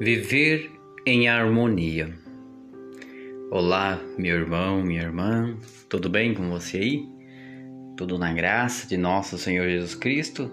[0.00, 0.72] Viver
[1.06, 2.12] em harmonia.
[3.48, 5.56] Olá, meu irmão, minha irmã,
[5.88, 7.08] tudo bem com você aí?
[7.96, 10.50] Tudo na graça de nosso Senhor Jesus Cristo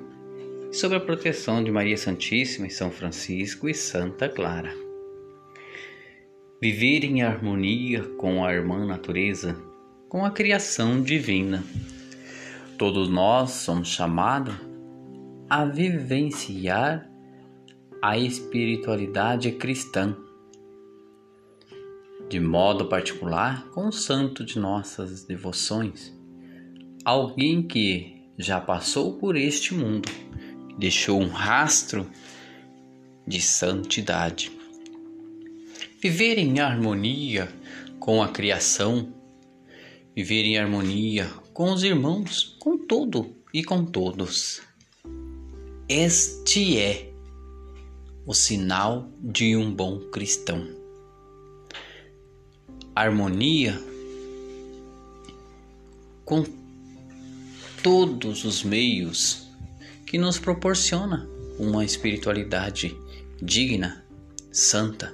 [0.72, 4.76] e sob a proteção de Maria Santíssima e São Francisco e Santa Clara.
[6.62, 9.60] Viver em harmonia com a irmã natureza,
[10.08, 11.64] com a criação divina.
[12.78, 14.54] Todos nós somos chamados
[15.50, 17.11] a vivenciar
[18.02, 20.18] a espiritualidade cristã,
[22.28, 26.12] de modo particular com o santo de nossas devoções,
[27.06, 30.10] alguém que já passou por este mundo,
[30.80, 32.10] deixou um rastro
[33.28, 34.52] de santidade.
[36.02, 37.54] Viver em harmonia
[38.00, 39.14] com a criação,
[40.16, 44.60] viver em harmonia com os irmãos, com tudo e com todos.
[45.88, 47.11] Este é
[48.26, 50.68] o sinal de um bom cristão.
[52.96, 53.82] Harmonia
[56.24, 56.46] com
[57.82, 59.48] todos os meios
[60.06, 61.28] que nos proporciona
[61.58, 62.96] uma espiritualidade
[63.42, 64.06] digna,
[64.52, 65.14] santa.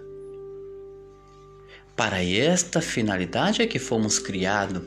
[1.96, 4.84] Para esta finalidade é que fomos criados,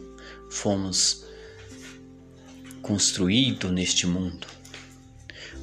[0.51, 1.25] fomos
[2.83, 4.47] construídos neste mundo.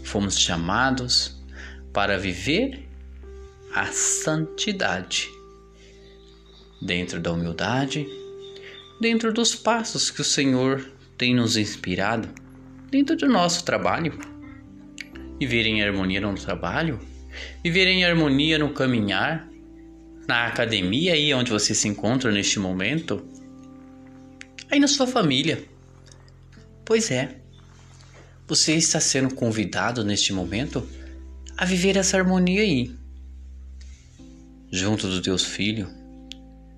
[0.03, 1.36] Fomos chamados
[1.97, 2.87] para viver
[3.73, 5.27] a santidade
[6.79, 8.07] dentro da humildade,
[9.01, 12.29] dentro dos passos que o Senhor tem nos inspirado,
[12.91, 14.13] dentro do nosso trabalho.
[15.39, 16.99] Viver em harmonia no trabalho,
[17.63, 19.49] viver em harmonia no caminhar,
[20.27, 23.27] na academia aí onde você se encontra neste momento,
[24.69, 25.63] aí na sua família.
[26.85, 27.37] Pois é,
[28.47, 30.87] você está sendo convidado neste momento
[31.57, 32.95] a viver essa harmonia aí,
[34.71, 35.89] junto do teu filho,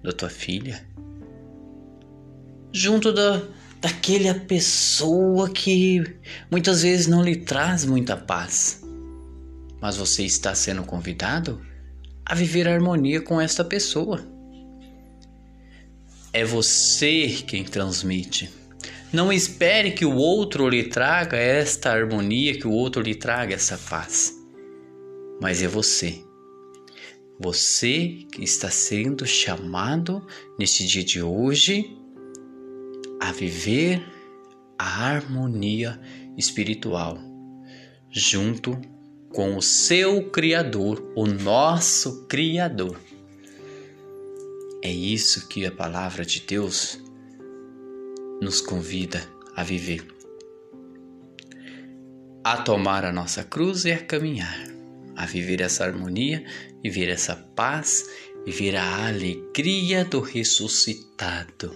[0.01, 0.87] da tua filha,
[2.71, 3.41] junto da,
[3.81, 6.01] daquela pessoa que
[6.49, 8.81] muitas vezes não lhe traz muita paz,
[9.81, 11.61] mas você está sendo convidado?
[12.25, 14.23] A viver a harmonia com esta pessoa.
[16.31, 18.51] É você quem transmite.
[19.11, 23.77] Não espere que o outro lhe traga esta harmonia, que o outro lhe traga essa
[23.77, 24.38] paz
[25.39, 26.23] mas é você.
[27.39, 30.25] Você que está sendo chamado
[30.57, 31.97] neste dia de hoje
[33.19, 34.05] a viver
[34.77, 35.99] a harmonia
[36.37, 37.17] espiritual
[38.09, 38.79] junto
[39.29, 42.99] com o seu Criador, o nosso Criador.
[44.81, 46.99] É isso que a palavra de Deus
[48.41, 49.21] nos convida
[49.55, 50.05] a viver.
[52.43, 54.78] A tomar a nossa cruz e a caminhar
[55.19, 56.45] a viver essa harmonia,
[56.81, 58.09] viver essa paz,
[58.45, 61.75] viver a alegria do ressuscitado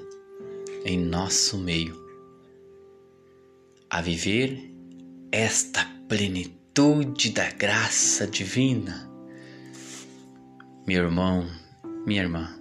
[0.86, 2.02] em nosso meio,
[3.90, 4.72] a viver
[5.30, 9.12] esta plenitude da graça divina.
[10.88, 11.46] Meu irmão,
[12.06, 12.58] minha irmã,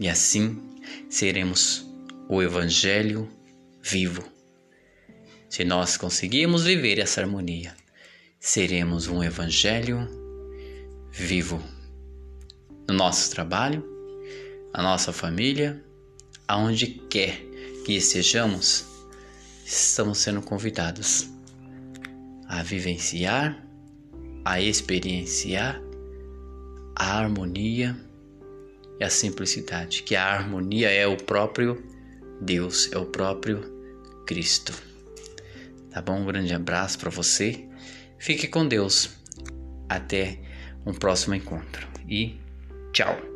[0.00, 0.60] e assim
[1.08, 1.88] seremos
[2.28, 3.28] o Evangelho
[3.80, 4.24] vivo,
[5.48, 7.85] se nós conseguirmos viver essa harmonia
[8.46, 10.08] seremos um evangelho
[11.10, 11.60] vivo
[12.88, 13.84] no nosso trabalho,
[14.72, 15.82] na nossa família,
[16.46, 17.40] aonde quer
[17.84, 18.84] que estejamos,
[19.64, 21.28] estamos sendo convidados
[22.46, 23.66] a vivenciar,
[24.44, 25.82] a experienciar
[26.94, 27.96] a harmonia
[29.00, 31.84] e a simplicidade, que a harmonia é o próprio
[32.40, 33.60] Deus, é o próprio
[34.24, 34.72] Cristo.
[35.90, 36.20] Tá bom?
[36.20, 37.66] Um grande abraço para você
[38.18, 39.10] Fique com Deus.
[39.88, 40.38] Até
[40.84, 42.40] um próximo encontro e
[42.92, 43.35] tchau.